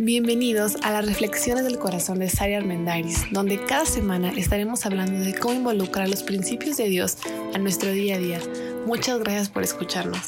[0.00, 5.34] Bienvenidos a las Reflexiones del Corazón de Sari Armendariz, donde cada semana estaremos hablando de
[5.34, 7.18] cómo involucrar los principios de Dios
[7.52, 8.40] a nuestro día a día.
[8.86, 10.20] Muchas gracias por escucharnos.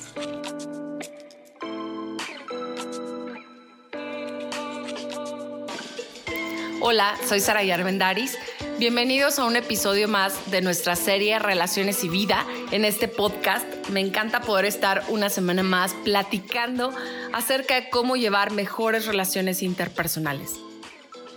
[6.81, 8.37] Hola, soy Sara Armendariz.
[8.81, 12.47] Bienvenidos a un episodio más de nuestra serie Relaciones y Vida.
[12.71, 16.91] En este podcast me encanta poder estar una semana más platicando
[17.35, 20.55] acerca de cómo llevar mejores relaciones interpersonales.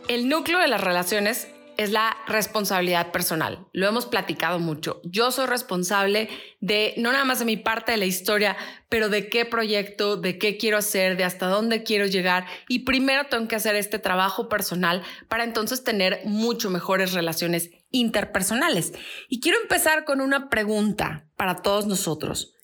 [0.08, 3.68] El núcleo de las relaciones es la responsabilidad personal.
[3.74, 5.02] Lo hemos platicado mucho.
[5.04, 8.56] Yo soy responsable de no nada más de mi parte de la historia,
[8.90, 12.46] pero de qué proyecto, de qué quiero hacer, de hasta dónde quiero llegar.
[12.68, 18.94] Y primero tengo que hacer este trabajo personal para entonces tener mucho mejores relaciones interpersonales.
[19.30, 22.56] Y quiero empezar con una pregunta para todos nosotros.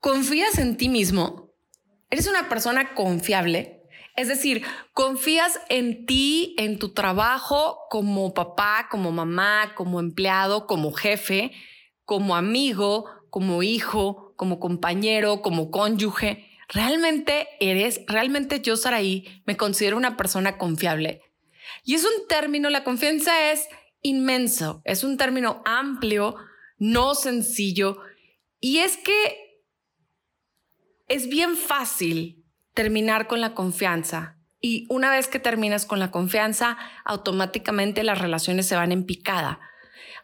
[0.00, 1.54] ¿Confías en ti mismo?
[2.10, 3.79] ¿Eres una persona confiable?
[4.16, 10.92] Es decir, confías en ti, en tu trabajo como papá, como mamá, como empleado, como
[10.92, 11.52] jefe,
[12.04, 16.48] como amigo, como hijo, como compañero, como cónyuge.
[16.68, 21.22] ¿Realmente eres, realmente yo, Saraí, me considero una persona confiable?
[21.84, 23.68] Y es un término, la confianza es
[24.02, 26.36] inmenso, es un término amplio,
[26.78, 28.00] no sencillo.
[28.60, 29.66] Y es que
[31.08, 32.39] es bien fácil
[32.74, 34.36] terminar con la confianza.
[34.60, 39.60] Y una vez que terminas con la confianza, automáticamente las relaciones se van en picada.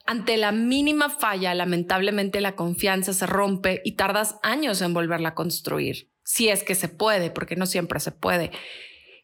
[0.05, 5.35] Ante la mínima falla, lamentablemente la confianza se rompe y tardas años en volverla a
[5.35, 6.11] construir.
[6.23, 8.53] Si es que se puede, porque no siempre se puede.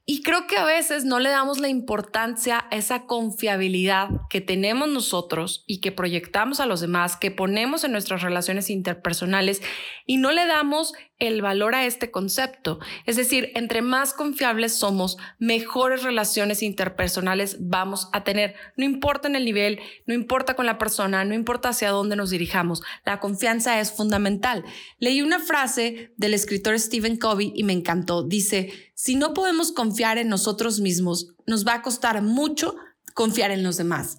[0.04, 4.88] Y creo que a veces no le damos la importancia a esa confiabilidad que tenemos
[4.88, 9.62] nosotros y que proyectamos a los demás, que ponemos en nuestras relaciones interpersonales
[10.04, 12.80] y no le damos el valor a este concepto.
[13.06, 18.56] Es decir, entre más confiables somos, mejores relaciones interpersonales vamos a tener.
[18.76, 22.30] No importa en el nivel, no importa con la persona, no importa hacia dónde nos
[22.30, 22.82] dirijamos.
[23.06, 24.64] La confianza es fundamental.
[24.98, 28.24] Leí una frase del escritor Stephen Covey y me encantó.
[28.24, 32.74] Dice, si no podemos confiar en nosotros mismos, nos va a costar mucho
[33.14, 34.18] confiar en los demás.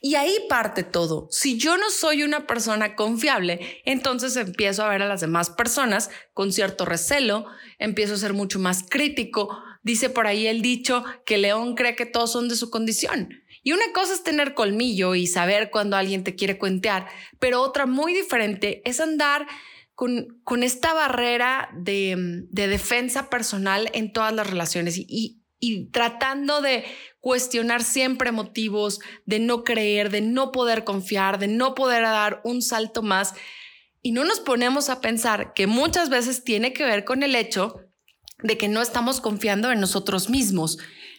[0.00, 1.26] Y ahí parte todo.
[1.30, 6.10] Si yo no soy una persona confiable, entonces empiezo a ver a las demás personas
[6.32, 7.46] con cierto recelo,
[7.78, 9.58] empiezo a ser mucho más crítico.
[9.82, 13.30] Dice por ahí el dicho que León cree que todos son de su condición.
[13.62, 17.08] Y una cosa es tener colmillo y saber cuando alguien te quiere cuentear,
[17.40, 19.46] pero otra muy diferente es andar
[19.96, 24.96] con, con esta barrera de, de defensa personal en todas las relaciones.
[24.96, 26.84] y y tratando de
[27.20, 32.62] cuestionar siempre motivos, de no creer, de no poder confiar, de no poder dar un
[32.62, 33.34] salto más.
[34.02, 37.80] Y no nos ponemos a pensar que muchas veces tiene que ver con el hecho
[38.42, 40.78] de que no estamos confiando en nosotros mismos.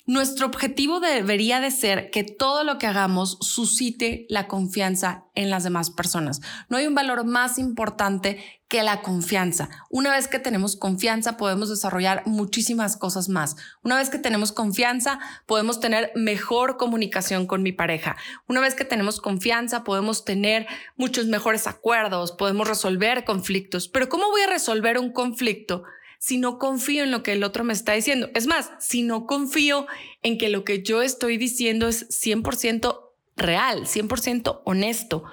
[0.10, 5.66] Nuestro objetivo debería de ser que todo lo que hagamos suscite la confianza en las
[5.66, 6.40] demás personas.
[6.70, 9.68] No hay un valor más importante que la confianza.
[9.90, 13.58] Una vez que tenemos confianza podemos desarrollar muchísimas cosas más.
[13.84, 18.16] Una vez que tenemos confianza podemos tener mejor comunicación con mi pareja.
[18.48, 23.90] Una vez que tenemos confianza podemos tener muchos mejores acuerdos, podemos resolver conflictos.
[23.90, 25.84] Pero ¿cómo voy a resolver un conflicto
[26.20, 28.30] si no confío en lo que el otro me está diciendo.
[28.34, 29.88] Es más, si no confío
[30.24, 33.00] en que lo que yo estoy diciendo es 100%
[33.36, 35.24] real, 100% honesto.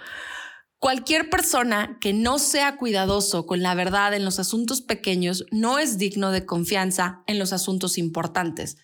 [0.78, 5.96] Cualquier persona que no sea cuidadoso con la verdad en los asuntos pequeños no es
[5.96, 8.76] digno de confianza en los asuntos importantes.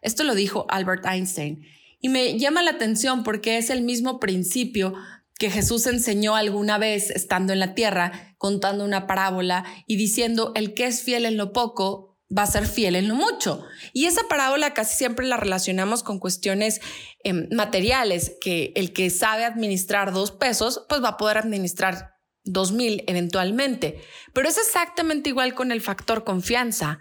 [0.00, 1.66] Esto lo dijo Albert Einstein.
[2.00, 4.94] Y me llama la atención porque es el mismo principio
[5.38, 10.74] que Jesús enseñó alguna vez estando en la tierra, contando una parábola y diciendo, el
[10.74, 13.64] que es fiel en lo poco va a ser fiel en lo mucho.
[13.92, 16.80] Y esa parábola casi siempre la relacionamos con cuestiones
[17.24, 22.72] em, materiales, que el que sabe administrar dos pesos, pues va a poder administrar dos
[22.72, 24.02] mil eventualmente.
[24.34, 26.98] Pero es exactamente igual con el factor confianza.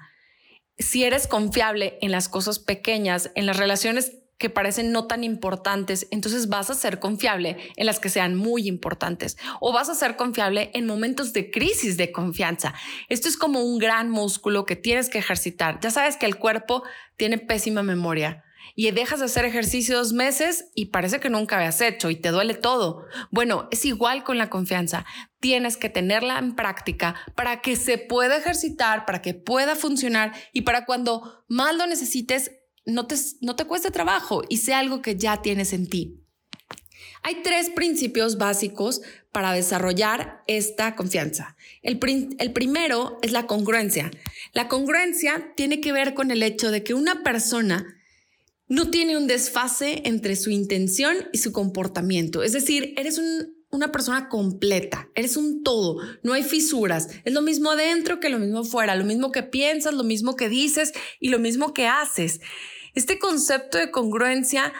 [0.77, 6.07] Si eres confiable en las cosas pequeñas, en las relaciones que parecen no tan importantes,
[6.11, 10.15] entonces vas a ser confiable en las que sean muy importantes o vas a ser
[10.15, 12.73] confiable en momentos de crisis de confianza.
[13.09, 15.79] Esto es como un gran músculo que tienes que ejercitar.
[15.81, 16.83] Ya sabes que el cuerpo
[17.15, 18.43] tiene pésima memoria
[18.75, 22.29] y dejas de hacer ejercicio dos meses y parece que nunca habías hecho y te
[22.29, 23.05] duele todo.
[23.31, 25.03] Bueno, es igual con la confianza.
[25.39, 30.61] Tienes que tenerla en práctica para que se pueda ejercitar, para que pueda funcionar y
[30.61, 32.56] para cuando más lo necesites,
[32.87, 36.23] no te, no te cueste trabajo y sea algo que ya tienes en ti.
[37.23, 39.01] Hay tres principios básicos
[39.31, 41.57] para desarrollar esta confianza.
[41.81, 41.99] El,
[42.39, 44.09] el, primero es la congruencia.
[44.53, 47.85] La congruencia tiene que ver con el hecho de que una persona
[48.69, 52.43] no tiene un desfase entre su intención y su comportamiento.
[52.43, 53.21] Es decir, eres
[53.69, 57.09] una persona completa, eres un todo, no hay fisuras.
[57.23, 60.49] Es lo mismo adentro que lo mismo fuera, lo mismo que piensas, lo mismo que
[60.49, 62.39] dices y lo mismo que haces.
[62.93, 64.73] Este concepto de congruencia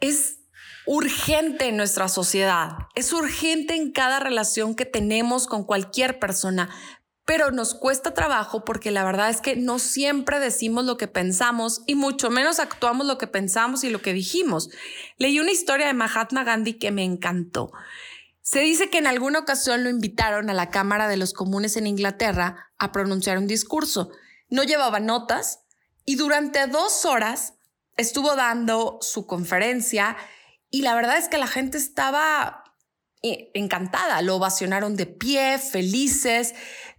[0.00, 0.40] es
[0.86, 6.68] urgente en nuestra sociedad, es urgente en cada relación que tenemos con cualquier persona,
[7.24, 11.82] pero nos cuesta trabajo porque la verdad es que no siempre decimos lo que pensamos
[11.86, 14.68] y mucho menos actuamos lo que pensamos y lo que dijimos.
[15.16, 17.72] Leí una historia de Mahatma Gandhi que me encantó.
[18.42, 21.86] Se dice que en alguna ocasión lo invitaron a la Cámara de los Comunes en
[21.86, 24.10] Inglaterra a pronunciar un discurso.
[24.50, 25.63] No llevaba notas
[26.04, 27.54] y durante dos horas
[27.96, 30.16] estuvo dando su conferencia
[30.70, 32.64] y la verdad es que la gente estaba
[33.22, 36.54] eh, encantada, lo ovacionaron de pie, felices,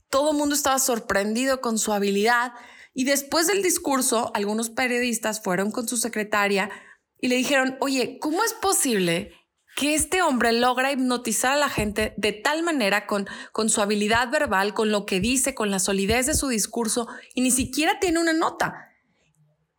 [0.10, 2.54] todo el mundo estaba sorprendido con su habilidad.
[2.94, 6.70] Y después del discurso, algunos periodistas fueron con su secretaria
[7.20, 9.34] y le dijeron, oye, ¿cómo es posible
[9.76, 14.32] que este hombre logra hipnotizar a la gente de tal manera con, con su habilidad
[14.32, 18.20] verbal, con lo que dice, con la solidez de su discurso y ni siquiera tiene
[18.20, 18.95] una nota?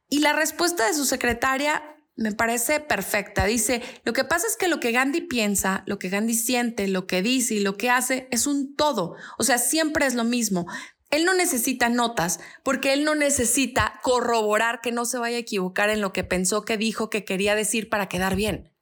[0.08, 1.82] Y la respuesta de su secretaria
[2.16, 3.44] me parece perfecta.
[3.44, 7.06] Dice, lo que pasa es que lo que Gandhi piensa, lo que Gandhi siente, lo
[7.06, 9.16] que dice y lo que hace es un todo.
[9.38, 10.66] O sea, siempre es lo mismo.
[11.10, 15.90] Él no necesita notas porque él no necesita corroborar que no se vaya a equivocar
[15.90, 18.72] en lo que pensó, que dijo, que quería decir para quedar bien.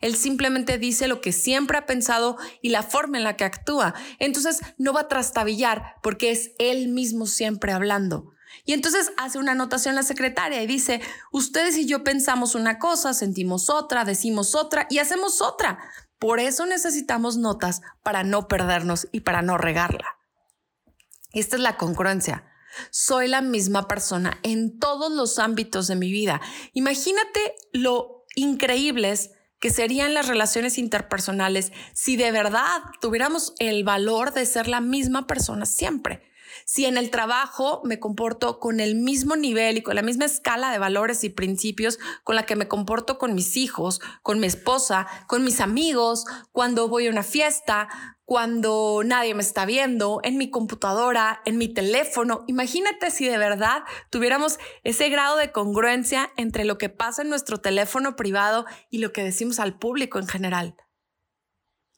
[0.00, 3.94] Él simplemente dice lo que siempre ha pensado y la forma en la que actúa.
[4.18, 8.32] Entonces no va a trastabillar porque es él mismo siempre hablando.
[8.64, 11.00] Y entonces hace una anotación la secretaria y dice,
[11.32, 15.78] ustedes y yo pensamos una cosa, sentimos otra, decimos otra y hacemos otra.
[16.18, 20.06] Por eso necesitamos notas para no perdernos y para no regarla.
[21.32, 22.44] Esta es la congruencia.
[22.90, 26.40] Soy la misma persona en todos los ámbitos de mi vida.
[26.72, 29.30] Imagínate lo increíbles
[29.60, 35.26] que serían las relaciones interpersonales si de verdad tuviéramos el valor de ser la misma
[35.26, 36.22] persona siempre.
[36.64, 40.70] Si en el trabajo me comporto con el mismo nivel y con la misma escala
[40.70, 45.06] de valores y principios con la que me comporto con mis hijos, con mi esposa,
[45.26, 47.88] con mis amigos, cuando voy a una fiesta,
[48.24, 52.44] cuando nadie me está viendo, en mi computadora, en mi teléfono.
[52.46, 57.58] Imagínate si de verdad tuviéramos ese grado de congruencia entre lo que pasa en nuestro
[57.58, 60.74] teléfono privado y lo que decimos al público en general.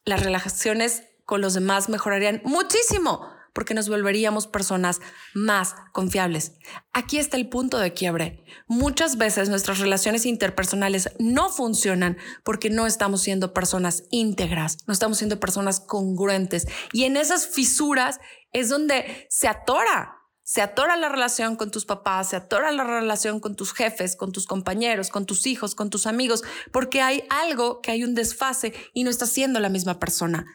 [0.04, 5.00] Las relaciones con los demás mejorarían muchísimo porque nos volveríamos personas
[5.32, 6.52] más confiables.
[6.92, 8.44] Aquí está el punto de quiebre.
[8.68, 15.16] Muchas veces nuestras relaciones interpersonales no funcionan porque no estamos siendo personas íntegras, no estamos
[15.16, 16.68] siendo personas congruentes.
[16.92, 18.20] Y en esas fisuras
[18.52, 20.12] es donde se atora
[20.48, 24.30] se atora la relación con tus papás, se atora la relación con tus jefes, con
[24.30, 28.72] tus compañeros, con tus hijos, con tus amigos, porque hay algo que hay un desfase
[28.92, 30.46] y no estás siendo la misma persona.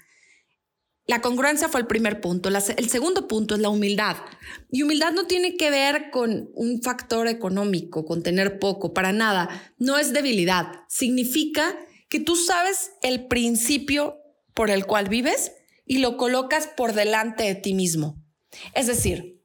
[1.08, 2.50] La congruencia fue el primer punto.
[2.50, 4.18] el segundo punto es la humildad.
[4.72, 9.74] Y humildad no tiene que ver con un factor económico, con tener poco, para nada.
[9.78, 10.84] No es debilidad.
[10.88, 11.76] Significa
[12.10, 14.18] que tú sabes el principio
[14.54, 15.54] por el cual vives
[15.86, 18.22] y lo colocas por delante de ti mismo.
[18.76, 19.42] Es decir,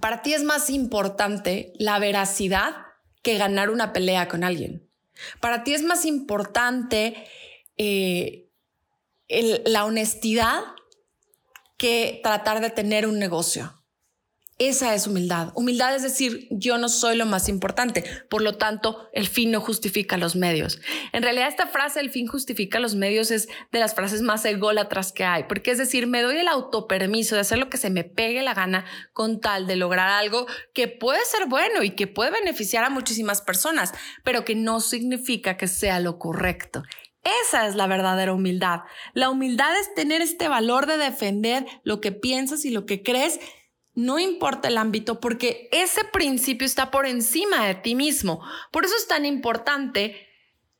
[0.00, 2.74] para ti es más importante la veracidad
[3.22, 4.88] que ganar una pelea con alguien.
[5.40, 7.14] Para ti es más importante
[7.76, 8.43] eh,
[9.28, 10.62] la honestidad
[11.76, 13.84] que tratar de tener un negocio.
[14.60, 15.50] Esa es humildad.
[15.56, 19.60] Humildad es decir, yo no soy lo más importante, por lo tanto, el fin no
[19.60, 20.80] justifica los medios.
[21.12, 25.10] En realidad, esta frase, el fin justifica los medios, es de las frases más ególatras
[25.10, 28.04] que hay, porque es decir, me doy el autopermiso de hacer lo que se me
[28.04, 32.30] pegue la gana con tal de lograr algo que puede ser bueno y que puede
[32.30, 36.84] beneficiar a muchísimas personas, pero que no significa que sea lo correcto.
[37.42, 38.80] Esa es la verdadera humildad.
[39.14, 43.40] La humildad es tener este valor de defender lo que piensas y lo que crees,
[43.94, 48.42] no importa el ámbito, porque ese principio está por encima de ti mismo.
[48.70, 50.28] Por eso es tan importante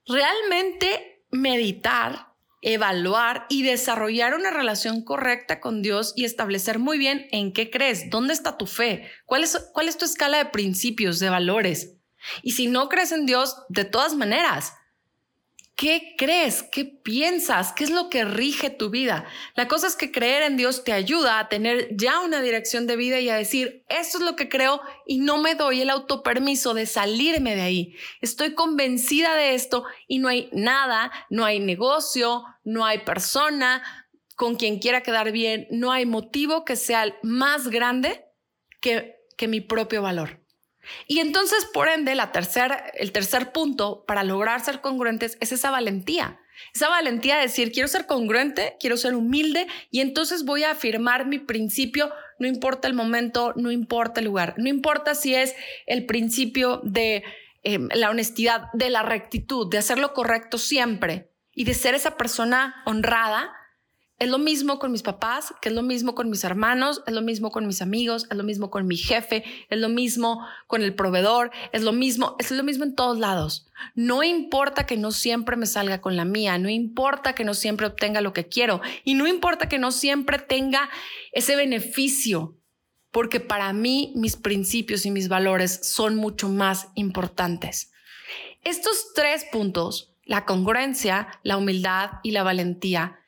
[0.06, 7.52] realmente meditar, evaluar y desarrollar una relación correcta con Dios y establecer muy bien en
[7.52, 11.30] qué crees, dónde está tu fe, cuál es, cuál es tu escala de principios, de
[11.30, 11.96] valores.
[12.42, 14.74] Y si no crees en Dios, de todas maneras,
[15.76, 16.62] ¿Qué crees?
[16.62, 17.72] ¿Qué piensas?
[17.72, 19.24] ¿Qué es lo que rige tu vida?
[19.56, 22.94] La cosa es que creer en Dios te ayuda a tener ya una dirección de
[22.94, 26.74] vida y a decir, esto es lo que creo y no me doy el autopermiso
[26.74, 27.96] de salirme de ahí.
[28.20, 33.82] Estoy convencida de esto y no hay nada, no hay negocio, no hay persona
[34.36, 38.24] con quien quiera quedar bien, no hay motivo que sea más grande
[38.80, 40.43] que, que mi propio valor.
[41.06, 42.32] Y entonces, por ende, la
[42.94, 46.40] el tercer punto para lograr ser congruentes es esa valentía.
[46.74, 51.26] Esa valentía de decir, quiero ser congruente, quiero ser humilde y entonces voy a afirmar
[51.26, 55.54] mi principio, no importa el momento, no importa el lugar, no importa si es
[55.86, 57.24] el principio de
[57.62, 62.16] em, la honestidad, de la rectitud, de hacer lo correcto siempre y de ser esa
[62.16, 63.52] persona honrada
[64.24, 67.22] es lo mismo con mis papás, que es lo mismo con mis hermanos, es lo
[67.22, 70.94] mismo con mis amigos, es lo mismo con mi jefe, es lo mismo con el
[70.94, 73.66] proveedor, es lo mismo, es lo mismo en todos lados.
[73.94, 77.86] No importa que no siempre me salga con la mía, no importa que no siempre
[77.86, 80.88] obtenga lo que quiero y no importa que no siempre tenga
[81.32, 82.56] ese beneficio,
[83.10, 87.92] porque para mí mis principios y mis valores son mucho más importantes.
[88.62, 93.20] Estos tres puntos, la congruencia, la humildad y la valentía,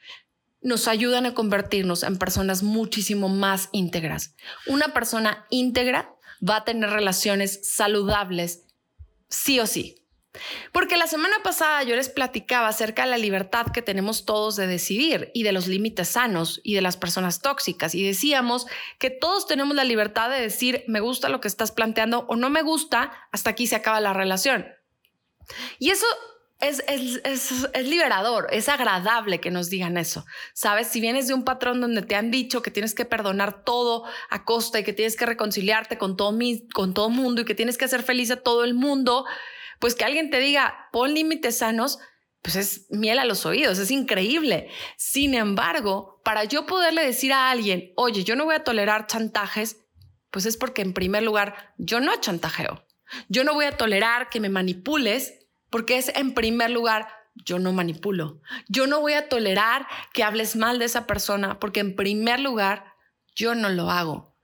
[0.60, 4.34] nos ayudan a convertirnos en personas muchísimo más íntegras.
[4.66, 6.14] Una persona íntegra
[6.46, 8.64] va a tener relaciones saludables,
[9.28, 10.02] sí o sí.
[10.72, 14.66] Porque la semana pasada yo les platicaba acerca de la libertad que tenemos todos de
[14.66, 17.94] decidir y de los límites sanos y de las personas tóxicas.
[17.94, 18.66] Y decíamos
[18.98, 22.50] que todos tenemos la libertad de decir, me gusta lo que estás planteando o no
[22.50, 24.66] me gusta, hasta aquí se acaba la relación.
[25.78, 26.06] Y eso
[26.60, 30.24] es, liberador, es agradable que nos digan eso.
[30.54, 34.04] Sabes, si vienes de un patrón donde te han dicho que tienes que perdonar todo
[34.30, 37.54] a costa y que tienes que reconciliarte con todo mi, con todo mundo y que
[37.54, 39.26] tienes que hacer feliz a todo el mundo,
[39.78, 41.98] pues que alguien te diga pon límites sanos,
[42.40, 44.70] pues es miel a los oídos, es increíble.
[44.96, 49.84] Sin embargo, para yo poderle decir a alguien, oye, yo no voy a tolerar chantajes,
[50.30, 52.82] pues es porque en primer lugar yo no chantajeo.
[53.28, 55.45] Yo no voy a tolerar que me manipules
[55.76, 58.40] porque es en primer lugar, yo no manipulo.
[58.66, 62.94] Yo no voy a tolerar que hables mal de esa persona porque en primer lugar,
[63.34, 64.34] yo no lo hago.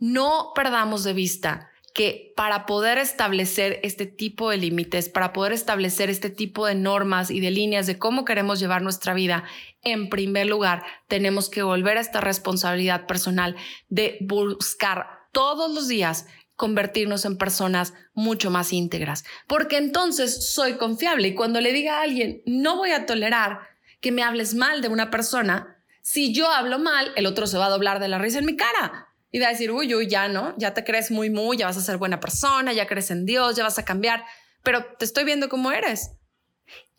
[0.00, 6.10] No perdamos de vista que para poder establecer este tipo de límites, para poder establecer
[6.10, 9.44] este tipo de normas y de líneas de cómo queremos llevar nuestra vida,
[9.82, 13.54] en primer lugar, tenemos que volver a esta responsabilidad personal
[13.90, 16.26] de buscar todos los días
[16.60, 21.28] convertirnos en personas mucho más íntegras, porque entonces soy confiable.
[21.28, 23.60] Y cuando le diga a alguien, no voy a tolerar
[24.02, 27.64] que me hables mal de una persona, si yo hablo mal, el otro se va
[27.64, 30.28] a doblar de la risa en mi cara y va a decir, uy, uy, ya
[30.28, 33.24] no, ya te crees muy, muy, ya vas a ser buena persona, ya crees en
[33.24, 34.22] Dios, ya vas a cambiar,
[34.62, 36.10] pero te estoy viendo como eres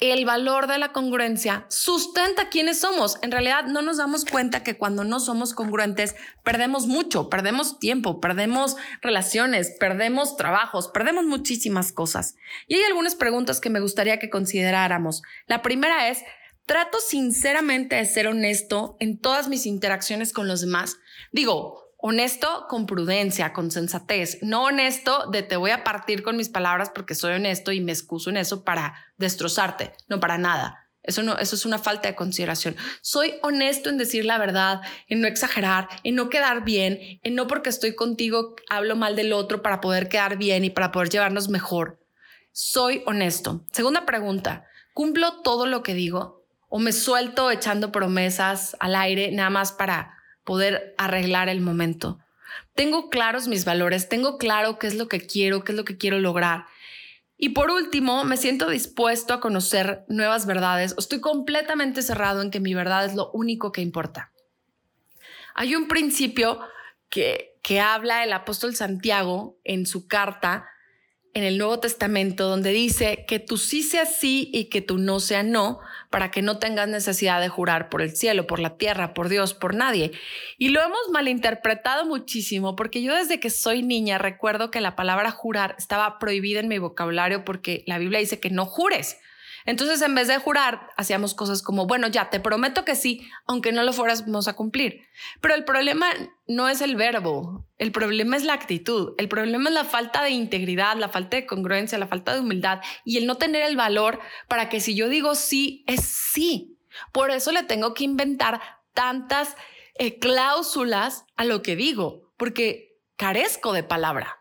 [0.02, 3.20] el valor de la congruencia sustenta quiénes somos.
[3.22, 8.20] En realidad no nos damos cuenta que cuando no somos congruentes perdemos mucho, perdemos tiempo,
[8.20, 12.36] perdemos relaciones, perdemos trabajos, perdemos muchísimas cosas.
[12.68, 15.22] Y hay algunas preguntas que me gustaría que consideráramos.
[15.46, 16.24] La primera es,
[16.66, 20.98] ¿trato sinceramente de ser honesto en todas mis interacciones con los demás?
[21.32, 26.50] Digo, honesto con prudencia, con sensatez, no honesto de te voy a partir con mis
[26.50, 30.90] palabras porque soy honesto y me excuso en eso para destrozarte, no para nada.
[31.04, 32.76] Eso no, eso es una falta de consideración.
[33.02, 37.48] Soy honesto en decir la verdad, en no exagerar, en no quedar bien, en no
[37.48, 41.50] porque estoy contigo hablo mal del otro para poder quedar bien y para poder llevarnos
[41.50, 42.00] mejor.
[42.52, 43.66] Soy honesto.
[43.72, 49.50] Segunda pregunta, ¿cumplo todo lo que digo o me suelto echando promesas al aire nada
[49.50, 52.20] más para poder arreglar el momento.
[52.76, 55.98] Tengo claros mis valores, tengo claro qué es lo que quiero, qué es lo que
[55.98, 56.66] quiero lograr.
[57.38, 60.94] Y por último, me siento dispuesto a conocer nuevas verdades.
[60.98, 64.32] Estoy completamente cerrado en que mi verdad es lo único que importa.
[65.56, 66.60] Hay un principio
[67.10, 70.68] que, que habla el apóstol Santiago en su carta
[71.34, 75.20] en el Nuevo Testamento donde dice que tú sí sea sí y que tú no
[75.20, 75.80] sea no,
[76.12, 79.54] para que no tengas necesidad de jurar por el cielo, por la tierra, por Dios,
[79.54, 80.12] por nadie.
[80.58, 85.32] Y lo hemos malinterpretado muchísimo porque yo desde que soy niña recuerdo que la palabra
[85.32, 89.18] jurar estaba prohibida en mi vocabulario porque la Biblia dice que no jures.
[89.66, 93.72] Entonces, en vez de jurar, hacíamos cosas como, bueno, ya te prometo que sí, aunque
[93.72, 95.02] no lo fuéramos a cumplir.
[95.40, 96.08] Pero el problema
[96.48, 100.32] no es el verbo, el problema es la actitud, el problema es la falta de
[100.32, 104.20] integridad, la falta de congruencia, la falta de humildad y el no tener el valor
[104.48, 106.78] para que si yo digo sí, es sí.
[107.12, 108.62] Por eso le tengo que inventar
[108.94, 109.56] tantas
[109.96, 114.40] eh, cláusulas a lo que digo, porque carezco de palabra.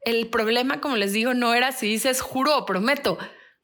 [0.00, 3.18] El problema, como les digo, no era si dices juro o prometo,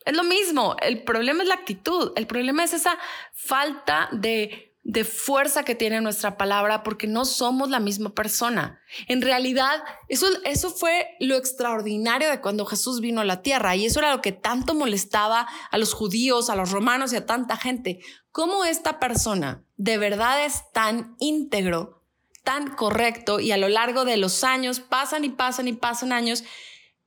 [0.05, 2.99] Es lo mismo, el problema es la actitud, el problema es esa
[3.33, 8.81] falta de de fuerza que tiene nuestra palabra porque no somos la misma persona.
[9.09, 13.85] En realidad, eso, eso fue lo extraordinario de cuando Jesús vino a la tierra y
[13.85, 17.57] eso era lo que tanto molestaba a los judíos, a los romanos y a tanta
[17.57, 18.01] gente.
[18.33, 22.03] ¿Cómo esta persona de verdad es tan íntegro,
[22.43, 26.43] tan correcto y a lo largo de los años pasan y pasan y pasan años,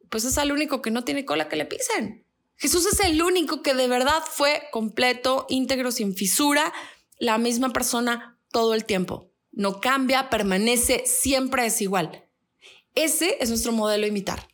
[0.09, 2.23] pues es el único que no tiene cola que le pisen?
[2.63, 6.71] Jesús es el único que de verdad fue completo, íntegro, sin fisura,
[7.19, 9.29] la misma persona todo el tiempo.
[9.51, 12.23] No cambia, permanece, siempre es igual.
[12.95, 14.47] Ese es nuestro modelo imitar.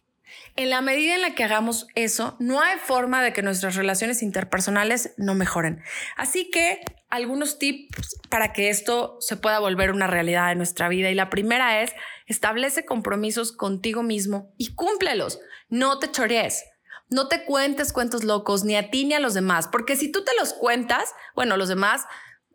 [0.55, 4.23] En la medida en la que hagamos eso, no hay forma de que nuestras relaciones
[4.23, 5.83] interpersonales no mejoren.
[6.17, 11.11] Así que algunos tips para que esto se pueda volver una realidad en nuestra vida.
[11.11, 11.93] Y la primera es,
[12.25, 15.39] establece compromisos contigo mismo y cúmplelos.
[15.69, 16.63] No te chorees.
[17.09, 20.23] No te cuentes cuentos locos, ni a ti ni a los demás, porque si tú
[20.23, 22.05] te los cuentas, bueno, los demás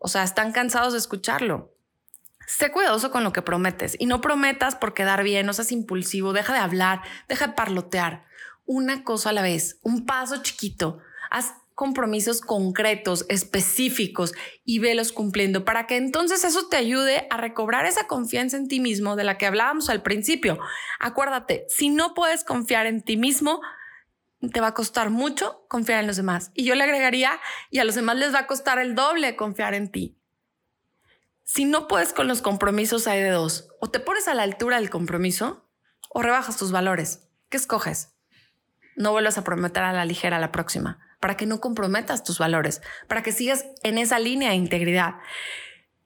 [0.05, 1.73] o sea, están cansados de escucharlo.
[2.45, 6.31] Sé cuidadoso con lo que prometes y no prometas por quedar bien, no seas impulsivo,
[6.31, 8.25] deja de hablar, deja de parlotear.
[8.65, 10.99] Una cosa a la vez, un paso chiquito.
[11.31, 14.33] Haz compromisos concretos, específicos
[14.63, 18.79] y velos cumpliendo para que entonces eso te ayude a recobrar esa confianza en ti
[18.79, 20.59] mismo de la que hablábamos al principio.
[20.99, 23.59] Acuérdate, si no puedes confiar en ti mismo,
[24.51, 26.51] te va a costar mucho confiar en los demás.
[26.53, 29.73] Y yo le agregaría, y a los demás les va a costar el doble confiar
[29.73, 30.17] en ti.
[31.43, 33.69] Si no puedes con los compromisos, hay de dos.
[33.79, 35.69] O te pones a la altura del compromiso
[36.09, 37.27] o rebajas tus valores.
[37.49, 38.15] ¿Qué escoges?
[38.95, 42.81] No vuelvas a prometer a la ligera la próxima, para que no comprometas tus valores,
[43.07, 45.15] para que sigas en esa línea de integridad.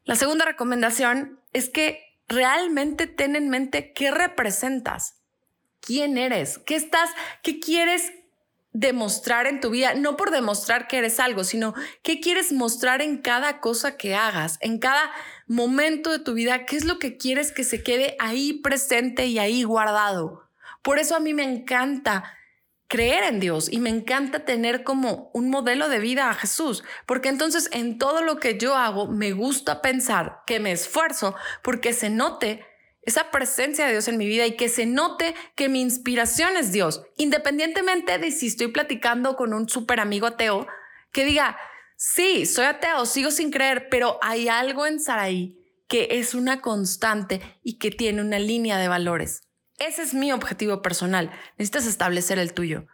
[0.03, 5.21] La segunda recomendación es que realmente ten en mente qué representas,
[5.79, 7.09] quién eres, qué estás,
[7.43, 8.11] qué quieres
[8.71, 11.73] demostrar en tu vida, no por demostrar que eres algo, sino
[12.03, 15.11] qué quieres mostrar en cada cosa que hagas, en cada
[15.47, 19.39] momento de tu vida, qué es lo que quieres que se quede ahí presente y
[19.39, 20.47] ahí guardado.
[20.81, 22.35] Por eso a mí me encanta
[22.87, 27.29] creer en Dios y me encanta tener como un modelo de vida a Jesús, porque
[27.29, 32.09] entonces en todo lo que yo hago me gusta pensar que me esfuerzo porque se
[32.09, 32.65] note
[33.09, 36.71] esa presencia de Dios en mi vida y que se note que mi inspiración es
[36.71, 40.67] Dios, independientemente de si estoy platicando con un súper amigo ateo,
[41.11, 41.57] que diga,
[41.97, 47.41] sí, soy ateo, sigo sin creer, pero hay algo en Saraí que es una constante
[47.63, 49.41] y que tiene una línea de valores.
[49.79, 51.31] Ese es mi objetivo personal.
[51.57, 52.85] Necesitas establecer el tuyo,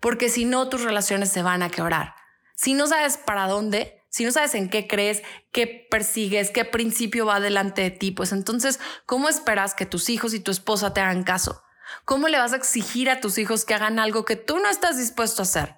[0.00, 2.14] porque si no, tus relaciones se van a quebrar.
[2.54, 7.26] Si no sabes para dónde, si no sabes en qué crees, qué persigues, qué principio
[7.26, 11.00] va delante de ti, pues entonces, ¿cómo esperas que tus hijos y tu esposa te
[11.00, 11.64] hagan caso?
[12.04, 14.98] ¿Cómo le vas a exigir a tus hijos que hagan algo que tú no estás
[14.98, 15.74] dispuesto a hacer?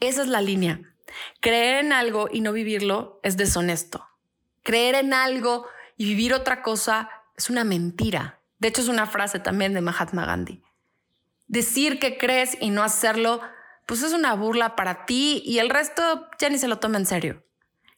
[0.00, 0.80] Esa es la línea.
[1.40, 4.08] Creer en algo y no vivirlo es deshonesto.
[4.62, 5.66] Creer en algo
[5.98, 8.40] y vivir otra cosa es una mentira.
[8.58, 10.62] De hecho, es una frase también de Mahatma Gandhi.
[11.46, 13.42] Decir que crees y no hacerlo
[13.88, 17.06] pues es una burla para ti y el resto ya ni se lo toma en
[17.06, 17.42] serio.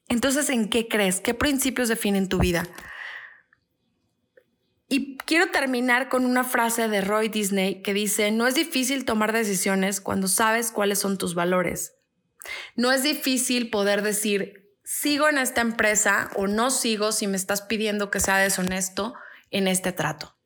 [0.08, 1.20] Entonces, ¿en qué crees?
[1.20, 2.64] ¿Qué principios definen tu vida?
[4.88, 9.32] Y quiero terminar con una frase de Roy Disney que dice, no es difícil tomar
[9.32, 11.96] decisiones cuando sabes cuáles son tus valores.
[12.76, 17.62] No es difícil poder decir, sigo en esta empresa o no sigo si me estás
[17.62, 19.14] pidiendo que sea deshonesto
[19.50, 20.36] en este trato.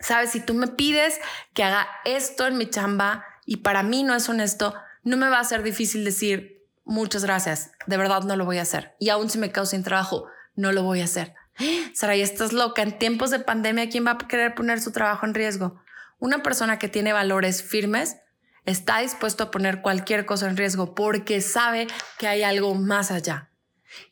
[0.00, 1.20] Sabes, si tú me pides
[1.52, 5.40] que haga esto en mi chamba, y para mí no es honesto, no me va
[5.40, 8.94] a ser difícil decir muchas gracias, de verdad no lo voy a hacer.
[9.00, 11.34] Y aún si me quedo sin trabajo, no lo voy a hacer.
[11.94, 12.82] Sara, ya estás loca.
[12.82, 15.80] En tiempos de pandemia, ¿quién va a querer poner su trabajo en riesgo?
[16.18, 18.18] Una persona que tiene valores firmes
[18.66, 21.86] está dispuesto a poner cualquier cosa en riesgo porque sabe
[22.18, 23.48] que hay algo más allá.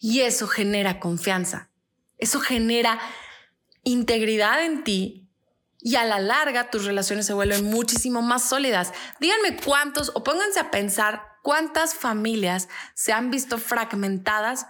[0.01, 1.69] Y eso genera confianza.
[2.17, 2.99] Eso genera
[3.83, 5.26] integridad en ti
[5.87, 8.93] y a la larga tus relaciones se vuelven muchísimo más sólidas.
[9.21, 14.67] Díganme cuántos o pónganse a pensar cuántas familias se han visto fragmentadas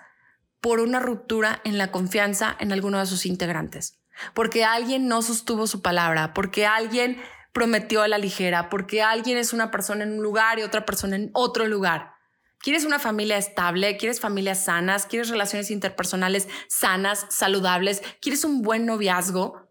[0.61, 3.99] por una ruptura en la confianza en alguno de sus integrantes.
[4.35, 7.19] Porque alguien no sostuvo su palabra, porque alguien
[7.55, 11.17] prometió a la ligera, porque alguien es una persona en un lugar y otra persona
[11.17, 12.13] en otro lugar.
[12.59, 13.97] ¿Quieres una familia estable?
[13.97, 15.07] ¿Quieres familias sanas?
[15.07, 18.03] ¿Quieres relaciones interpersonales sanas, saludables?
[18.21, 19.66] ¿Quieres un buen noviazgo?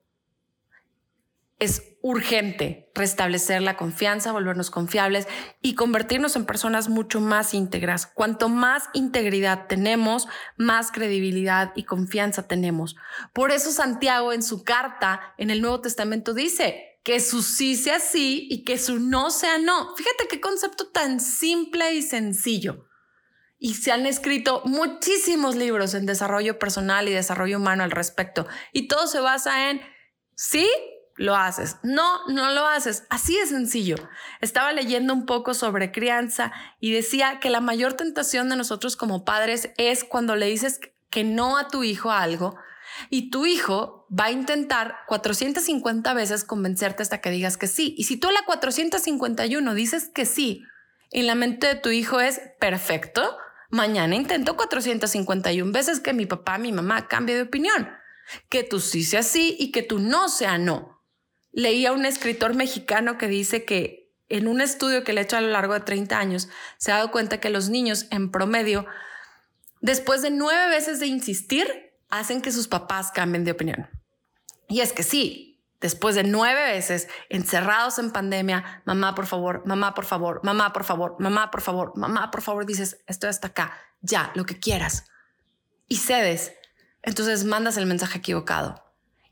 [1.59, 5.27] Es urgente restablecer la confianza, volvernos confiables
[5.61, 8.05] y convertirnos en personas mucho más íntegras.
[8.05, 12.95] Cuanto más integridad tenemos, más credibilidad y confianza tenemos.
[13.33, 17.99] Por eso Santiago en su carta en el Nuevo Testamento dice que su sí sea
[17.99, 19.95] sí y que su no sea no.
[19.95, 22.87] Fíjate qué concepto tan simple y sencillo.
[23.57, 28.47] Y se han escrito muchísimos libros en desarrollo personal y desarrollo humano al respecto.
[28.73, 29.81] Y todo se basa en
[30.35, 30.67] sí,
[31.15, 31.77] lo haces.
[31.83, 33.05] No, no lo haces.
[33.09, 33.95] Así de sencillo.
[34.41, 39.25] Estaba leyendo un poco sobre crianza y decía que la mayor tentación de nosotros como
[39.25, 42.57] padres es cuando le dices que no a tu hijo algo
[43.09, 47.95] y tu hijo va a intentar 450 veces convencerte hasta que digas que sí.
[47.97, 50.63] Y si tú a la 451 dices que sí,
[51.11, 53.37] en la mente de tu hijo es perfecto,
[53.69, 57.89] mañana intento 451 veces que mi papá, mi mamá cambie de opinión.
[58.49, 60.94] Que tú sí sea sí y que tú no sea no.
[61.55, 65.37] Leí a un escritor mexicano que dice que en un estudio que le ha hecho
[65.37, 68.85] a lo largo de 30 años, se ha dado cuenta que los niños en promedio,
[69.79, 73.87] después de nueve veces de insistir, hacen que sus papás cambien de opinión.
[74.67, 79.93] Y es que sí, después de nueve veces encerrados en pandemia, mamá, por favor, mamá,
[79.93, 83.79] por favor, mamá, por favor, mamá, por favor, mamá, por favor, dices, estoy hasta acá,
[84.01, 85.05] ya, lo que quieras.
[85.87, 86.51] Y cedes.
[87.01, 88.84] Entonces mandas el mensaje equivocado.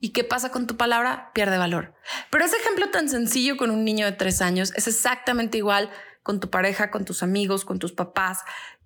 [0.03, 1.31] ¿Y qué pasa con tu palabra?
[1.33, 1.93] Pierde valor.
[2.29, 5.89] Pero ese ejemplo tan sencillo con un niño de tres años es exactamente igual
[6.23, 8.39] con tu pareja, con tus amigos, con tus papás,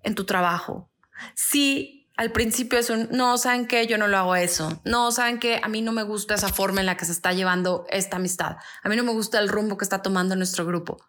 [0.04, 0.88] en tu trabajo.
[1.34, 3.88] Si al principio es un, no, ¿saben qué?
[3.88, 4.80] Yo no lo hago eso.
[4.84, 5.60] No, ¿saben qué?
[5.60, 8.58] A mí no me gusta esa forma en la que se está llevando esta amistad.
[8.84, 11.04] A mí no me gusta el rumbo que está tomando nuestro grupo.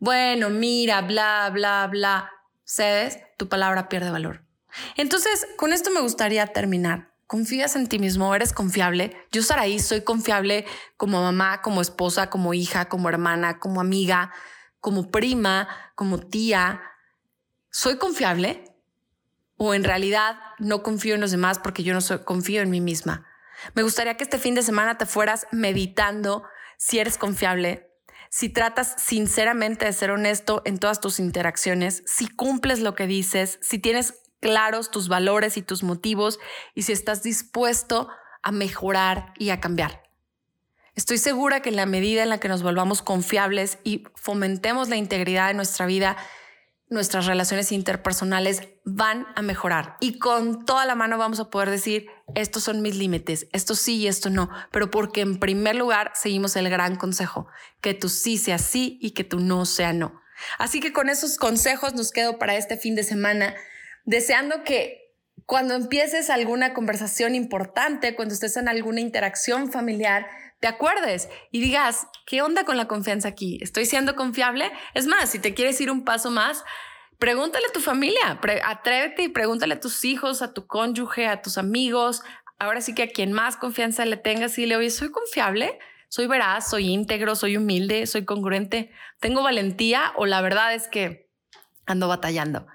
[0.00, 2.28] Bueno, mira, bla, bla, bla.
[2.64, 4.42] Cedes, tu palabra pierde valor.
[4.96, 7.13] Entonces, con esto me gustaría terminar.
[7.34, 8.32] ¿Confías en ti mismo?
[8.32, 9.16] ¿Eres confiable?
[9.32, 10.66] Yo, Saraí, soy confiable
[10.96, 14.32] como mamá, como esposa, como hija, como hermana, como amiga,
[14.78, 15.66] como prima,
[15.96, 16.80] como tía.
[17.72, 18.62] ¿Soy confiable?
[19.56, 22.80] o en realidad no confío en los demás porque yo no soy, confío en mí
[22.80, 23.26] misma.
[23.74, 26.44] Me gustaría que este fin de semana te fueras meditando
[26.78, 27.90] si eres confiable,
[28.30, 33.58] si tratas sinceramente de ser honesto en todas tus interacciones, si cumples lo que dices,
[33.60, 36.38] si tienes claros tus valores y tus motivos
[36.74, 38.10] y si estás dispuesto
[38.42, 40.02] a mejorar y a cambiar.
[40.94, 44.96] Estoy segura que en la medida en la que nos volvamos confiables y fomentemos la
[44.96, 46.18] integridad de nuestra vida,
[46.90, 52.08] nuestras relaciones interpersonales van a mejorar y con toda la mano vamos a poder decir,
[52.34, 56.54] estos son mis límites, esto sí y esto no, pero porque en primer lugar seguimos
[56.56, 57.46] el gran consejo,
[57.80, 60.20] que tú sí sea sí y que tú no sea no.
[60.58, 63.54] Así que con esos consejos nos quedo para este fin de semana,
[64.04, 65.04] deseando que
[65.46, 70.26] cuando empieces alguna conversación importante, cuando estés en alguna interacción familiar,
[70.60, 73.58] te acuerdes y digas, ¿qué onda con la confianza aquí?
[73.60, 74.70] ¿Estoy siendo confiable?
[74.94, 76.64] Es más, si te quieres ir un paso más,
[77.18, 81.58] pregúntale a tu familia, atrévete y pregúntale a tus hijos, a tu cónyuge, a tus
[81.58, 82.22] amigos.
[82.58, 85.78] Ahora sí que a quien más confianza le tengas y le oye, ¿soy confiable?
[86.08, 86.70] ¿Soy veraz?
[86.70, 87.34] ¿Soy íntegro?
[87.34, 88.06] ¿Soy humilde?
[88.06, 88.90] ¿Soy congruente?
[89.20, 90.12] ¿Tengo valentía?
[90.16, 91.28] ¿O la verdad es que
[91.84, 92.66] ando batallando?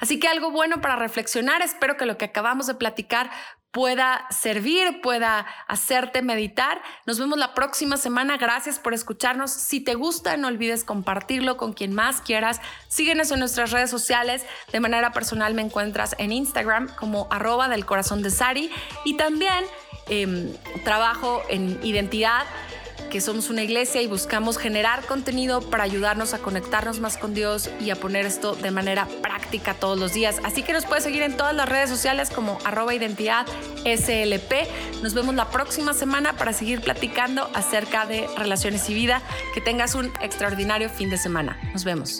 [0.00, 1.62] Así que algo bueno para reflexionar.
[1.62, 3.30] Espero que lo que acabamos de platicar
[3.74, 6.80] pueda servir, pueda hacerte meditar.
[7.06, 8.36] Nos vemos la próxima semana.
[8.36, 9.50] Gracias por escucharnos.
[9.50, 12.60] Si te gusta, no olvides compartirlo con quien más quieras.
[12.86, 14.46] Síguenos en nuestras redes sociales.
[14.72, 18.70] De manera personal me encuentras en Instagram como arroba del corazón de Sari
[19.04, 19.64] y también
[20.08, 20.52] em,
[20.84, 22.44] trabajo en identidad
[23.14, 27.70] que somos una iglesia y buscamos generar contenido para ayudarnos a conectarnos más con Dios
[27.78, 30.40] y a poner esto de manera práctica todos los días.
[30.42, 33.46] Así que nos puedes seguir en todas las redes sociales como arroba identidad
[33.84, 34.66] SLP.
[35.00, 39.22] Nos vemos la próxima semana para seguir platicando acerca de relaciones y vida.
[39.54, 41.56] Que tengas un extraordinario fin de semana.
[41.72, 42.18] Nos vemos.